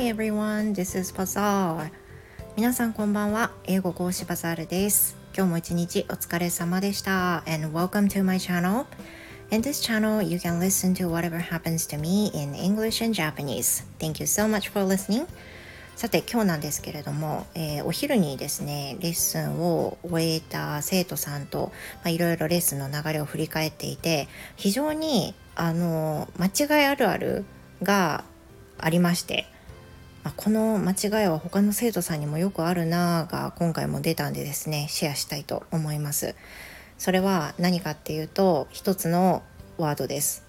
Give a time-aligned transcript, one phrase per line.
[0.00, 1.90] Hi everyone, this is Bazaar.
[2.56, 3.50] 皆さんこんばんは。
[3.64, 5.14] 英語講師バザールです。
[5.36, 7.44] 今日も一日お疲れ様でした。
[7.46, 8.86] And welcome to my channel.
[9.50, 13.84] In this channel, you can listen to whatever happens to me in English and Japanese.
[13.98, 15.26] Thank you so much for listening.
[15.96, 21.72] さて今日なんですけれども、えー、お昼にですねレッスンを終えた生徒さんと
[22.06, 27.44] いろいろレッスンの流れを振り返っていて非常にあの間違いあるある
[27.82, 28.24] が
[28.78, 29.44] ありまして、
[30.22, 36.34] まあ、この間違いは他の生徒さんにもよくあるなぁが今回も出たんでですねシェアしたいと思います
[36.98, 39.42] それは何かっていうと一つの
[39.78, 40.44] ワードです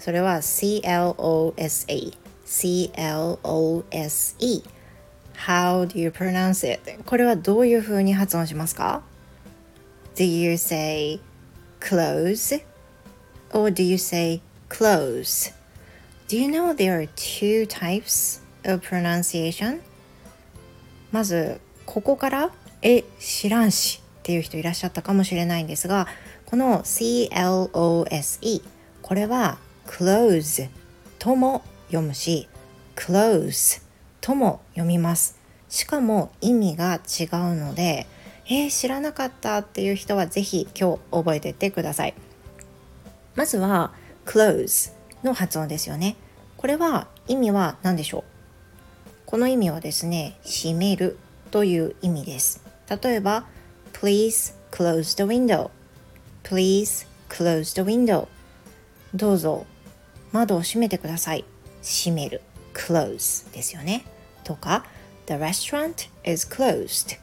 [0.00, 4.76] それは CLOSA CLOSE
[5.36, 6.80] How do you pronounce it?
[7.04, 9.02] これはどういうふうに発音しますか
[10.16, 11.20] Do you say
[11.78, 12.62] close
[13.52, 15.52] or do you say close?
[16.28, 18.40] Do you know there are two types
[18.72, 19.80] of pronunciation?
[21.12, 22.50] まずここから
[22.82, 26.06] え知らんしっていう人いらっしゃったかもしれないんですが
[26.46, 28.62] この CLOSE
[29.02, 30.68] これは close
[31.18, 32.48] とも読むし
[32.96, 33.82] close
[34.20, 35.38] とも読みます。
[35.68, 38.06] しかも意味が違うので
[38.48, 42.14] えー、知らなかったっていう人はぜひ今日覚えてってください。
[43.34, 43.92] まずは
[44.24, 44.92] close
[45.24, 46.16] の発音ですよね。
[46.56, 48.35] これは意味は何でしょう？
[49.26, 51.18] この意味はですね閉める
[51.50, 52.64] という意味です
[53.02, 53.44] 例えば
[53.92, 55.70] please close the window
[56.42, 58.28] please close the window
[59.14, 59.66] どうぞ
[60.32, 61.44] 窓を閉めてください
[61.82, 62.40] 閉める
[62.72, 64.04] close ですよね
[64.44, 64.86] とか
[65.26, 67.18] the restaurant is closed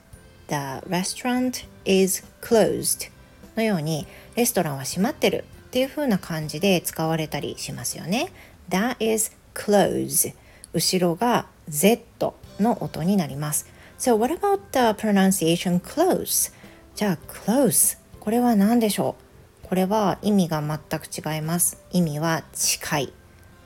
[0.47, 3.09] the restaurant is closed
[3.55, 8.31] のようにレストランは閉まってるっていう風な感じで使われたりしますよね。
[8.69, 10.33] That is close
[10.73, 13.67] 後ろが Z の音になります。
[13.97, 16.53] So what about the pronunciation close?
[16.95, 19.15] じゃあ close これは何でしょ
[19.63, 19.67] う？
[19.67, 21.83] これは意味が全く違います。
[21.91, 23.13] 意味は近い、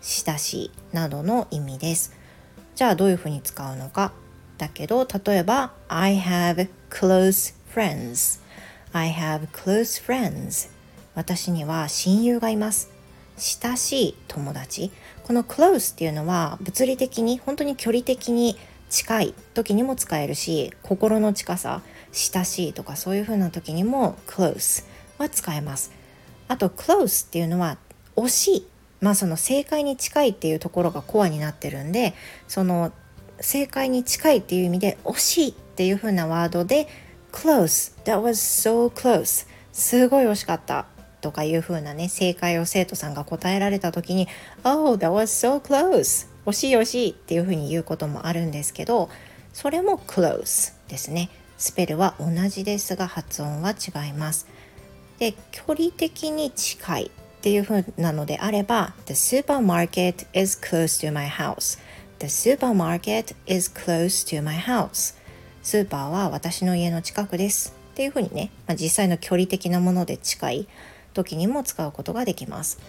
[0.02, 2.14] 親しいなどの意味です。
[2.76, 4.14] じゃあどういうふうに使うのか？
[4.58, 8.42] だけど例えば I have close friends
[8.92, 10.70] I have close friends
[11.14, 12.90] 私には親友がいます
[13.38, 14.92] 親しい友達。
[15.24, 18.58] この close っていうのは物理的に本当に距離的に
[18.90, 21.82] 近い時にも使えるし心の近さ
[22.14, 24.86] 親しいとかそういう風な時にも close
[25.18, 25.92] は使えます。
[26.48, 27.78] あと close っていうのは
[28.16, 28.68] 惜しい。
[29.00, 32.16] まあその正解に近いっていうところがコアになってるんで
[32.48, 32.92] その
[33.40, 36.88] 正解に近いっていう意味で惜しいっていう風なワードで
[37.32, 40.88] close that was so close すごい惜しかった。
[41.28, 44.30] とかいう風なね正解を生徒さんが答えられた時に
[44.64, 49.10] 「Oh, that was so close」惜しい惜しいっていう風に言うこともあるんですけど
[49.52, 51.30] それも close ですね。
[51.58, 54.48] スペルは同じですが発音は違います。
[55.20, 57.10] で距離的に近いっ
[57.42, 61.78] ていう風なのであれば The supermarket is close to my house.
[62.20, 65.14] The supermarket is close to my house.
[65.62, 70.68] スーパーは私の家の近くですっていう風にね、まあ、実際の距離的なもので近い。
[71.18, 72.80] 時にも使うことができます。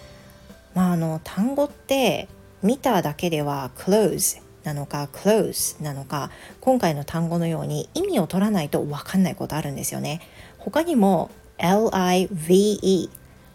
[0.75, 2.29] まあ、あの単語って
[2.63, 6.31] 見ただけでは close なのか close なのか
[6.61, 10.21] 今回の単語のように意味を取らないと分かんないことあるんですよね。
[10.59, 13.09] 他にも live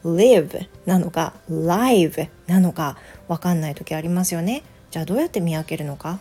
[0.03, 2.97] live なのか live なのか
[3.28, 4.63] 分かんない時ありますよね。
[4.91, 6.19] じゃあどうやって見分けるのか？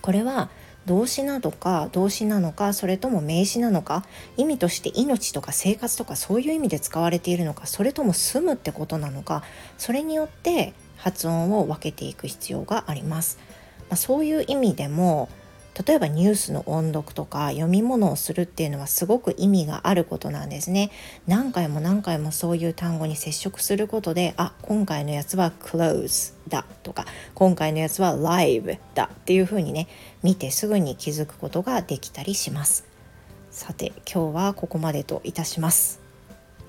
[0.00, 0.48] これは
[0.88, 4.04] 動詞なのか動詞なのかそれとも名詞なのか
[4.36, 9.44] 意味として命とか生活とかそういう意味で使われているのかそれとも住むってことなのか
[9.76, 13.38] それによって発音を分けていく必要があります。
[13.88, 15.28] まあ、そういう意味でも
[15.86, 20.90] 例えばニュースの音読とか読み物をするっていうのはすごく意味があることなんですね。
[21.26, 29.88] 何回も何回もそういう単語に接触することであ今回のやつは close だとか今回のやつはライブだっていうふうにね
[30.22, 32.86] 見てすぐに気づくことができたりします。
[33.50, 36.00] さて今日はここまでといたします。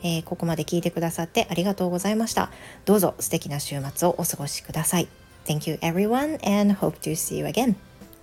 [0.01, 2.51] えー、ここまで聞いてくださってありがとうございました。
[2.85, 5.07] どうぞ素敵な週末をお過ごしください。
[5.45, 7.75] Thank you everyone and hope to see you again.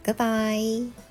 [0.05, 1.06] Goodbye.